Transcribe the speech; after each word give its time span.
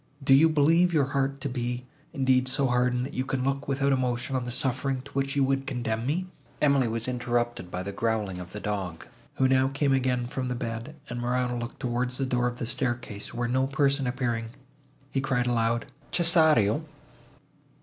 Do 0.23 0.33
you 0.33 0.49
believe 0.49 0.91
your 0.91 1.05
heart 1.13 1.39
to 1.41 1.47
be, 1.47 1.85
indeed, 2.11 2.47
so 2.47 2.65
hardened, 2.65 3.05
that 3.05 3.13
you 3.13 3.23
can 3.23 3.43
look 3.43 3.67
without 3.67 3.91
emotion 3.93 4.35
on 4.35 4.45
the 4.45 4.51
suffering, 4.51 5.03
to 5.03 5.11
which 5.11 5.35
you 5.35 5.43
would 5.43 5.67
condemn 5.67 6.07
me?—" 6.07 6.25
Emily 6.59 6.87
was 6.87 7.07
interrupted 7.07 7.69
by 7.69 7.83
the 7.83 7.91
growling 7.91 8.39
of 8.39 8.51
the 8.51 8.59
dog, 8.59 9.05
who 9.35 9.47
now 9.47 9.67
came 9.67 9.93
again 9.93 10.25
from 10.25 10.47
the 10.47 10.55
bed, 10.55 10.95
and 11.07 11.21
Morano 11.21 11.55
looked 11.59 11.79
towards 11.79 12.17
the 12.17 12.25
door 12.25 12.47
of 12.47 12.57
the 12.57 12.65
staircase, 12.65 13.31
where 13.31 13.47
no 13.47 13.67
person 13.67 14.07
appearing, 14.07 14.49
he 15.11 15.21
called 15.21 15.45
aloud, 15.45 15.85
"Cesario!" 16.11 16.83